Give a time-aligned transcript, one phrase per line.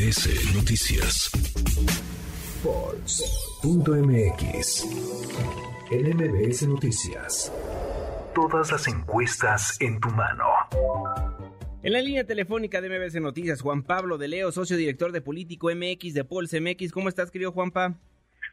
[0.00, 1.30] MBS Noticias.
[2.62, 3.84] Pulse.mx.
[5.90, 7.52] En MBS Noticias.
[8.34, 10.46] Todas las encuestas en tu mano.
[11.82, 15.68] En la línea telefónica de MBS Noticias, Juan Pablo de Leo, socio director de Político
[15.68, 16.92] MX de Pulse MX.
[16.92, 17.92] ¿Cómo estás, querido Juanpa?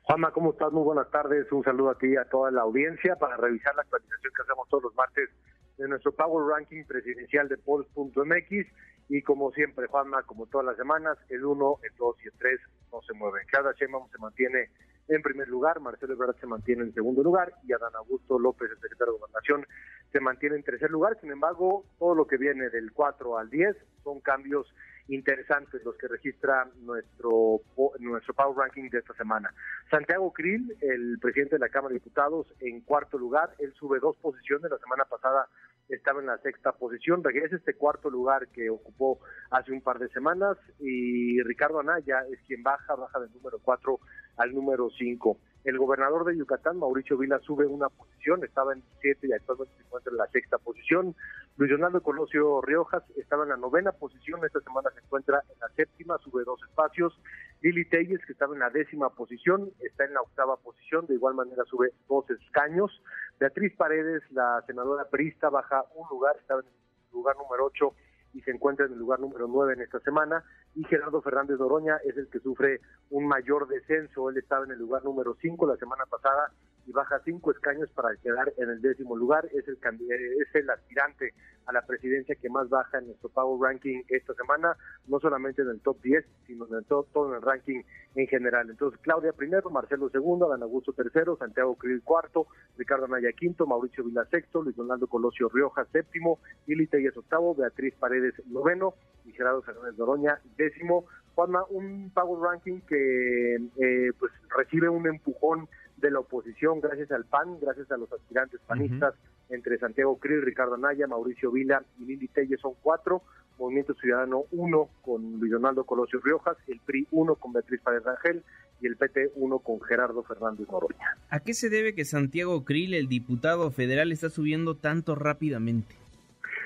[0.03, 0.73] Juanma, ¿cómo estás?
[0.73, 1.49] Muy buenas tardes.
[1.53, 4.67] Un saludo a ti y a toda la audiencia para revisar la actualización que hacemos
[4.67, 5.29] todos los martes
[5.77, 8.67] de nuestro Power Ranking presidencial de Pulse.mx
[9.09, 12.59] y como siempre, Juanma, como todas las semanas, el 1, el 2 y el 3
[12.91, 13.45] no se mueven.
[13.51, 14.69] Cada Sheinbaum se mantiene
[15.07, 18.79] en primer lugar, Marcelo Ebrard se mantiene en segundo lugar y Adán Augusto López, el
[18.79, 19.65] secretario de Gobernación,
[20.11, 21.17] se mantiene en tercer lugar.
[21.21, 24.67] Sin embargo, todo lo que viene del 4 al 10 son cambios
[25.07, 27.61] interesantes los que registra nuestro
[27.99, 29.53] nuestro Power Ranking de esta semana.
[29.89, 34.17] Santiago Krill, el presidente de la Cámara de Diputados, en cuarto lugar, él sube dos
[34.17, 35.47] posiciones, la semana pasada
[35.89, 39.19] estaba en la sexta posición, regresa este cuarto lugar que ocupó
[39.51, 43.99] hace un par de semanas y Ricardo Anaya es quien baja, baja del número cuatro
[44.37, 45.37] al número cinco.
[45.63, 49.83] El gobernador de Yucatán, Mauricio Vila, sube una posición, estaba en siete y actualmente se
[49.83, 51.15] encuentra en la sexta posición.
[51.57, 55.67] Luis Donaldo Colosio Riojas estaba en la novena posición, esta semana se encuentra en la
[55.75, 57.19] séptima, sube dos espacios.
[57.61, 61.35] Lili Telles, que estaba en la décima posición, está en la octava posición, de igual
[61.35, 63.01] manera sube dos escaños.
[63.39, 67.93] Beatriz Paredes, la senadora Prista, baja un lugar, estaba en el lugar número ocho
[68.33, 70.43] y se encuentra en el lugar número 9 en esta semana.
[70.75, 74.29] Y Gerardo Fernández Doroña es el que sufre un mayor descenso.
[74.29, 76.51] Él estaba en el lugar número 5 la semana pasada
[76.87, 79.45] y baja cinco escaños para quedar en el décimo lugar.
[79.53, 81.33] Es el, es el aspirante
[81.67, 84.75] a la presidencia que más baja en nuestro Power Ranking esta semana,
[85.07, 87.81] no solamente en el top 10, sino en todo, todo en el ranking
[88.15, 88.69] en general.
[88.69, 94.05] Entonces, Claudia primero, Marcelo segundo, Dan Augusto tercero, Santiago Krill cuarto, Ricardo Anaya quinto, Mauricio
[94.05, 98.93] Vila sexto, Luis Donaldo Colosio Rioja séptimo, Lili Telles octavo, Beatriz Paredes noveno
[99.25, 101.05] y Gerardo Fernández Doroña décimo.
[101.35, 107.25] Juanma, un Power Ranking que eh, pues recibe un empujón de la oposición gracias al
[107.25, 109.15] PAN, gracias a los aspirantes panistas,
[109.49, 113.23] entre Santiago Krill, Ricardo Anaya, Mauricio Vila y Lili Telle son cuatro,
[113.57, 118.43] Movimiento Ciudadano uno con Luis Donaldo Colosio Riojas, el PRI uno con Beatriz Paredes Rangel
[118.79, 121.17] y el PT uno con Gerardo Fernández Noroña.
[121.29, 125.95] ¿A qué se debe que Santiago Krill, el diputado federal, está subiendo tanto rápidamente?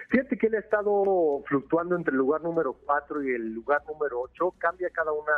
[0.10, 4.20] Fíjate que él ha estado fluctuando entre el lugar número 4 y el lugar número
[4.20, 5.32] 8, cambia cada una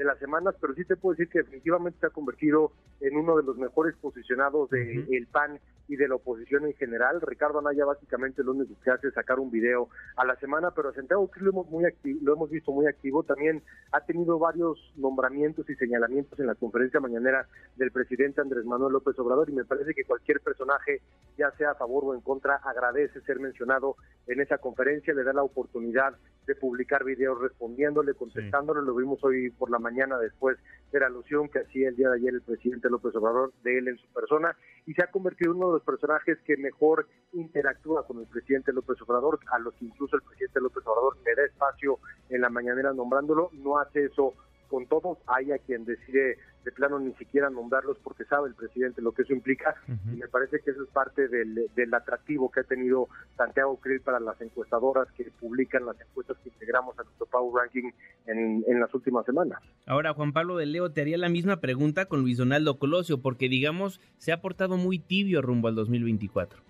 [0.00, 2.72] de las semanas, pero sí te puedo decir que definitivamente se ha convertido
[3.02, 7.20] en uno de los mejores posicionados del de PAN y de la oposición en general.
[7.20, 10.88] Ricardo Anaya básicamente lo único que hace es sacar un video a la semana, pero
[10.88, 11.84] a Santiago lo hemos, muy
[12.22, 13.24] lo hemos visto muy activo.
[13.24, 13.62] También
[13.92, 17.46] ha tenido varios nombramientos y señalamientos en la conferencia mañanera
[17.76, 21.02] del presidente Andrés Manuel López Obrador y me parece que cualquier personaje,
[21.36, 23.96] ya sea a favor o en contra, agradece ser mencionado
[24.28, 26.14] en esa conferencia, le da la oportunidad
[26.46, 28.82] de publicar videos respondiéndole, contestándole.
[28.82, 30.58] Lo vimos hoy por la mañana después
[30.92, 33.88] de la alusión que hacía el día de ayer el presidente López Obrador de él
[33.88, 34.56] en su persona.
[34.86, 38.72] Y se ha convertido en uno de los personajes que mejor interactúa con el presidente
[38.72, 41.98] López Obrador, a los que incluso el presidente López Obrador le da espacio
[42.28, 44.34] en la mañanera nombrándolo, no hace eso
[44.68, 49.00] con todos, hay a quien decide de plano ni siquiera nombrarlos porque sabe el presidente
[49.02, 49.74] lo que eso implica
[50.12, 54.20] y me parece que eso es parte del, atractivo que ha tenido Santiago Krill para
[54.20, 57.90] las encuestadoras que publican las encuestas que integramos a nuestro Power Ranking
[58.26, 59.60] en, en las últimas semanas.
[59.86, 63.48] Ahora, Juan Pablo de Leo, te haría la misma pregunta con Luis Donaldo Colosio porque,
[63.48, 66.60] digamos, se ha portado muy tibio rumbo al 2024.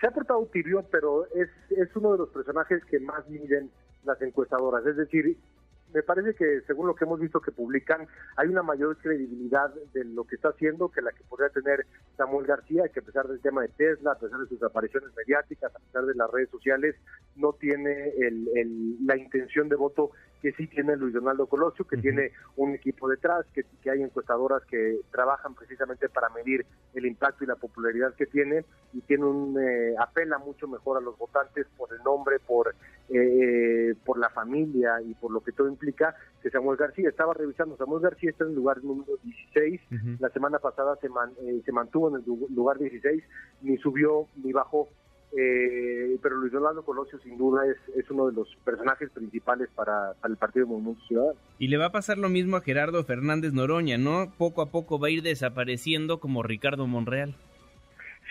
[0.00, 3.70] Se ha portado tibio, pero es, es uno de los personajes que más miden
[4.04, 4.84] las encuestadoras.
[4.86, 5.36] Es decir,
[5.92, 10.04] me parece que según lo que hemos visto que publican, hay una mayor credibilidad de
[10.04, 11.86] lo que está haciendo que la que podría tener
[12.16, 15.74] Samuel García, que a pesar del tema de Tesla, a pesar de sus apariciones mediáticas,
[15.74, 16.96] a pesar de las redes sociales,
[17.36, 18.12] no tiene
[19.04, 20.10] la intención de voto
[20.42, 24.62] que sí tiene Luis Donaldo Colosio, que tiene un equipo detrás, que, que hay encuestadoras
[24.64, 29.58] que trabajan precisamente para medir el impacto y la popularidad que tiene y tiene un
[29.58, 32.74] eh, apela mucho mejor a los votantes por el nombre, por
[33.08, 37.76] eh, por la familia y por lo que todo implica, que Samuel García estaba revisando.
[37.76, 39.80] Samuel García está en el lugar número 16.
[40.18, 43.22] La semana pasada se, eh, se mantuvo en el lugar 16,
[43.62, 44.88] ni subió ni bajó.
[45.38, 50.14] Eh, pero Luis Donaldo Colosio sin duda es, es uno de los personajes principales para,
[50.20, 51.38] para, el Partido Movimiento Ciudadano.
[51.58, 54.32] Y le va a pasar lo mismo a Gerardo Fernández Noroña, ¿no?
[54.38, 57.34] Poco a poco va a ir desapareciendo como Ricardo Monreal.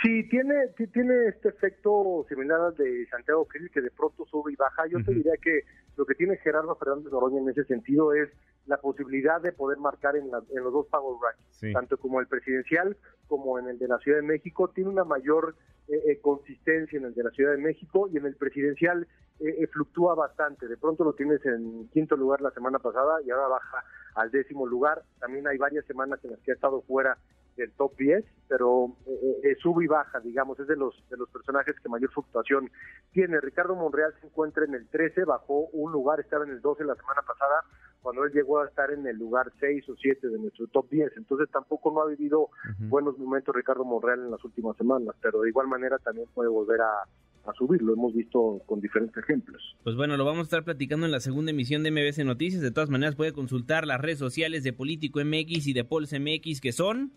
[0.05, 4.55] Sí, tiene, tiene este efecto similar al de Santiago Krill, que de pronto sube y
[4.55, 4.85] baja.
[4.85, 5.61] Yo te diría que
[5.97, 8.29] lo que tiene Gerardo Fernández Noroña en ese sentido es
[8.67, 12.95] la posibilidad de poder marcar en, en los dos Power Rankings, tanto como el presidencial
[13.27, 14.69] como en el de la Ciudad de México.
[14.69, 15.55] Tiene una mayor
[15.87, 19.07] eh, eh, consistencia en el de la Ciudad de México y en el presidencial
[19.39, 20.67] eh, eh, fluctúa bastante.
[20.67, 24.67] De pronto lo tienes en quinto lugar la semana pasada y ahora baja al décimo
[24.67, 25.01] lugar.
[25.19, 27.17] También hay varias semanas en las que ha estado fuera
[27.55, 28.95] del top 10, pero
[29.43, 32.69] eh, sube y baja, digamos, es de los de los personajes que mayor fluctuación
[33.11, 33.39] tiene.
[33.39, 36.95] Ricardo Monreal se encuentra en el 13, bajó un lugar, estaba en el 12 la
[36.95, 37.63] semana pasada,
[38.01, 41.13] cuando él llegó a estar en el lugar 6 o 7 de nuestro top 10.
[41.17, 42.49] Entonces tampoco no ha vivido
[42.79, 46.81] buenos momentos Ricardo Monreal en las últimas semanas, pero de igual manera también puede volver
[46.81, 47.03] a,
[47.49, 49.61] a subir, lo hemos visto con diferentes ejemplos.
[49.83, 52.61] Pues bueno, lo vamos a estar platicando en la segunda emisión de MBC Noticias.
[52.61, 56.61] De todas maneras, puede consultar las redes sociales de Político MX y de Pols MX,
[56.61, 57.11] que son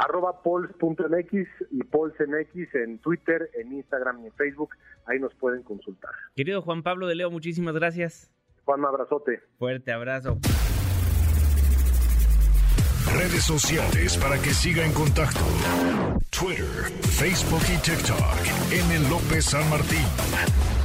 [0.00, 4.70] arroba pols.mx y polsmx en Twitter, en Instagram y en Facebook.
[5.06, 6.10] Ahí nos pueden consultar.
[6.34, 8.30] Querido Juan Pablo de Leo, muchísimas gracias.
[8.64, 9.42] Juan, un abrazote.
[9.58, 10.38] Fuerte abrazo.
[13.12, 15.40] Redes sociales para que siga en contacto:
[16.30, 18.72] Twitter, Facebook y TikTok.
[18.72, 19.08] M.
[19.10, 20.79] López San Martín.